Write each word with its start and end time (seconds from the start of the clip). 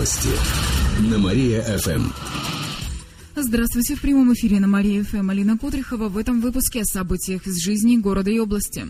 Новости 0.00 0.30
на 1.10 1.18
Мария-ФМ. 1.18 2.08
Здравствуйте, 3.36 3.96
в 3.96 4.00
прямом 4.00 4.32
эфире 4.32 4.58
на 4.58 4.66
Мария-ФМ 4.66 5.28
Алина 5.28 5.58
Кудрихова. 5.58 6.08
В 6.08 6.16
этом 6.16 6.40
выпуске 6.40 6.80
о 6.80 6.84
событиях 6.86 7.46
из 7.46 7.62
жизни 7.62 7.98
города 7.98 8.30
и 8.30 8.38
области. 8.38 8.86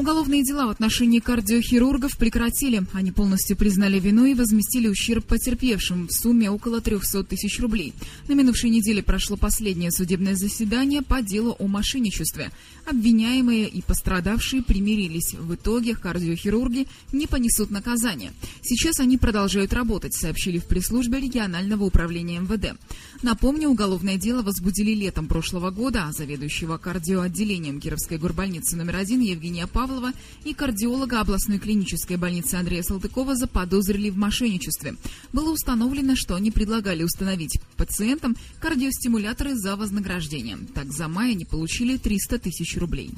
Уголовные 0.00 0.42
дела 0.42 0.66
в 0.66 0.70
отношении 0.70 1.18
кардиохирургов 1.20 2.16
прекратили. 2.16 2.84
Они 2.94 3.12
полностью 3.12 3.54
признали 3.54 4.00
вину 4.00 4.24
и 4.24 4.32
возместили 4.32 4.88
ущерб 4.88 5.26
потерпевшим 5.26 6.08
в 6.08 6.12
сумме 6.12 6.50
около 6.50 6.80
300 6.80 7.24
тысяч 7.24 7.60
рублей. 7.60 7.92
На 8.26 8.32
минувшей 8.32 8.70
неделе 8.70 9.02
прошло 9.02 9.36
последнее 9.36 9.90
судебное 9.90 10.36
заседание 10.36 11.02
по 11.02 11.20
делу 11.20 11.54
о 11.58 11.66
мошенничестве. 11.66 12.50
Обвиняемые 12.86 13.68
и 13.68 13.82
пострадавшие 13.82 14.62
примирились. 14.62 15.34
В 15.34 15.54
итоге 15.54 15.94
кардиохирурги 15.94 16.86
не 17.12 17.26
понесут 17.26 17.70
наказания. 17.70 18.32
Сейчас 18.62 19.00
они 19.00 19.18
продолжают 19.18 19.74
работать, 19.74 20.14
сообщили 20.14 20.56
в 20.56 20.64
пресс-службе 20.64 21.20
регионального 21.20 21.84
управления 21.84 22.40
МВД. 22.40 22.74
Напомню, 23.22 23.68
уголовное 23.68 24.16
дело 24.16 24.40
возбудили 24.40 24.92
летом 24.94 25.26
прошлого 25.26 25.70
года, 25.70 26.06
а 26.06 26.12
заведующего 26.12 26.78
кардиоотделением 26.78 27.82
Кировской 27.82 28.16
горбольницы 28.16 28.76
номер 28.76 28.96
один 28.96 29.20
Евгения 29.20 29.66
Павлова 29.66 29.89
Павлова 29.90 30.12
и 30.44 30.54
кардиолога 30.54 31.20
областной 31.20 31.58
клинической 31.58 32.16
больницы 32.16 32.54
Андрея 32.54 32.84
Салтыкова 32.84 33.34
заподозрили 33.34 34.10
в 34.10 34.16
мошенничестве. 34.16 34.94
Было 35.32 35.50
установлено, 35.50 36.14
что 36.14 36.36
они 36.36 36.52
предлагали 36.52 37.02
установить 37.02 37.60
пациентам 37.76 38.36
кардиостимуляторы 38.60 39.56
за 39.56 39.74
вознаграждение. 39.74 40.58
Так, 40.74 40.92
за 40.92 41.08
май 41.08 41.32
они 41.32 41.44
получили 41.44 41.96
300 41.96 42.38
тысяч 42.38 42.76
рублей. 42.76 43.10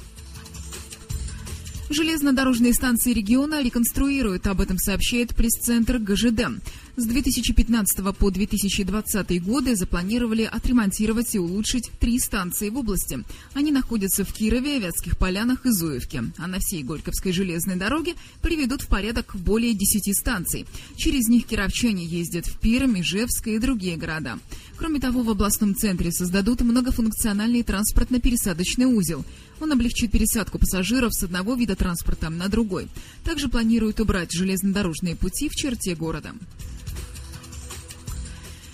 Железнодорожные 1.91 2.73
станции 2.73 3.13
региона 3.13 3.63
реконструируют, 3.63 4.47
об 4.47 4.63
этом 4.63 4.79
сообщает 4.79 5.37
пресс-центр 5.37 5.99
ГЖД. 5.99 6.63
С 6.95 7.07
2015 7.07 8.15
по 8.15 8.31
2020 8.31 9.43
годы 9.43 9.77
запланировали 9.77 10.43
отремонтировать 10.43 11.35
и 11.35 11.39
улучшить 11.39 11.91
три 11.99 12.19
станции 12.19 12.69
в 12.69 12.77
области. 12.77 13.25
Они 13.55 13.73
находятся 13.73 14.27
в 14.27 14.33
Кирове, 14.35 14.79
Вятских 14.79 15.17
Полянах 15.17 15.65
и 15.65 15.71
Зуевке. 15.71 16.25
А 16.37 16.47
на 16.47 16.59
всей 16.59 16.83
Горьковской 16.83 17.33
железной 17.33 17.77
дороге 17.77 18.13
приведут 18.43 18.83
в 18.83 18.89
порядок 18.89 19.35
более 19.37 19.73
10 19.73 20.15
станций. 20.15 20.67
Через 20.97 21.29
них 21.29 21.47
кировчане 21.47 22.05
ездят 22.05 22.47
в 22.47 22.59
Пермь, 22.59 23.01
Ижевск 23.01 23.47
и 23.47 23.59
другие 23.59 23.97
города. 23.97 24.39
Кроме 24.77 25.01
того, 25.01 25.23
в 25.23 25.31
областном 25.31 25.75
центре 25.75 26.13
создадут 26.13 26.61
многофункциональный 26.61 27.63
транспортно-пересадочный 27.63 28.85
узел. 28.85 29.25
Он 29.61 29.73
облегчит 29.73 30.11
пересадку 30.11 30.59
пассажиров 30.59 31.15
с 31.15 31.23
одного 31.23 31.55
вида 31.55 31.75
транспорта 31.75 32.29
на 32.29 32.49
другой. 32.49 32.89
Также 33.25 33.49
планируют 33.49 33.99
убрать 33.99 34.33
железнодорожные 34.33 35.17
пути 35.17 35.49
в 35.49 35.55
черте 35.55 35.95
города. 35.95 36.35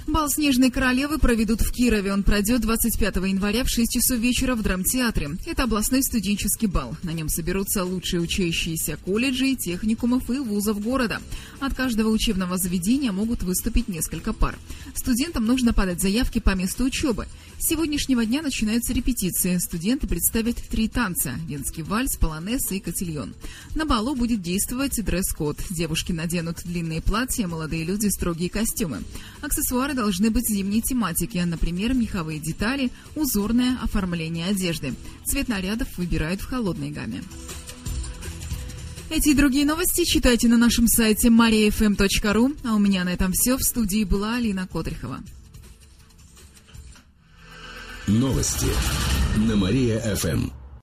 Бал 0.08 0.30
«Снежной 0.30 0.70
королевы» 0.70 1.18
проведут 1.18 1.60
в 1.60 1.70
Кирове. 1.70 2.14
Он 2.14 2.22
пройдет 2.22 2.62
25 2.62 3.16
января 3.16 3.62
в 3.62 3.68
6 3.68 3.92
часов 3.92 4.18
вечера 4.18 4.54
в 4.54 4.62
драмтеатре. 4.62 5.32
Это 5.44 5.64
областной 5.64 6.02
студенческий 6.02 6.66
бал. 6.66 6.96
На 7.02 7.10
нем 7.10 7.28
соберутся 7.28 7.84
лучшие 7.84 8.22
учащиеся 8.22 8.96
колледжей, 9.04 9.54
техникумов 9.54 10.30
и 10.30 10.38
вузов 10.38 10.80
города. 10.80 11.20
От 11.60 11.74
каждого 11.74 12.08
учебного 12.08 12.56
заведения 12.56 13.12
могут 13.12 13.42
выступить 13.42 13.88
несколько 13.88 14.32
пар. 14.32 14.58
Студентам 14.94 15.44
нужно 15.44 15.74
подать 15.74 16.00
заявки 16.00 16.38
по 16.38 16.54
месту 16.54 16.84
учебы. 16.84 17.26
С 17.58 17.66
сегодняшнего 17.66 18.24
дня 18.24 18.40
начинаются 18.40 18.94
репетиции. 18.94 19.58
Студенты 19.58 20.06
представят 20.06 20.56
три 20.56 20.88
танца– 20.88 21.32
венский 21.48 21.82
вальс, 21.82 22.16
полонез 22.16 22.70
и 22.70 22.80
котельон. 22.80 23.34
На 23.74 23.84
балу 23.84 24.14
будет 24.14 24.40
действовать 24.40 25.04
дресс-код. 25.04 25.58
Девушки 25.68 26.12
наденут 26.12 26.62
длинные 26.64 27.02
платья, 27.02 27.46
молодые 27.46 27.84
люди– 27.84 28.06
строгие 28.08 28.48
костюмы. 28.48 29.02
Аксессуары 29.42 29.97
должны 29.98 30.30
быть 30.30 30.48
зимней 30.48 30.80
тематики, 30.80 31.38
например, 31.38 31.92
меховые 31.92 32.38
детали, 32.38 32.90
узорное 33.16 33.76
оформление 33.82 34.46
одежды. 34.46 34.94
Цвет 35.26 35.48
нарядов 35.48 35.88
выбирают 35.98 36.40
в 36.40 36.46
холодной 36.46 36.90
гамме. 36.90 37.22
Эти 39.10 39.30
и 39.30 39.34
другие 39.34 39.66
новости 39.66 40.04
читайте 40.04 40.48
на 40.48 40.56
нашем 40.56 40.86
сайте 40.86 41.28
mariafm.ru. 41.28 42.56
А 42.64 42.74
у 42.74 42.78
меня 42.78 43.04
на 43.04 43.08
этом 43.08 43.32
все. 43.32 43.56
В 43.56 43.62
студии 43.62 44.04
была 44.04 44.36
Алина 44.36 44.68
Котрихова. 44.68 45.18
Новости 48.06 48.68
на 49.36 49.56
Мария-ФМ. 49.56 50.50